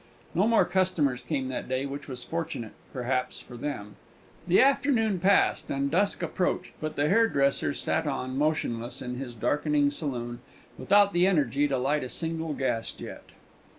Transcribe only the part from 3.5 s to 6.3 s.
them. The afternoon passed, and dusk